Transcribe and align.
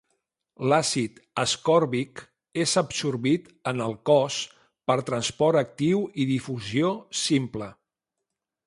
L'àcid 0.69 1.19
ascòrbic 1.43 2.23
és 2.65 2.73
absorbit 2.83 3.53
en 3.73 3.85
el 3.89 3.95
cos 4.13 4.39
per 4.89 4.97
transport 5.11 5.63
actiu 5.63 6.03
i 6.25 6.31
difusió 6.35 6.95
simple. 7.31 7.73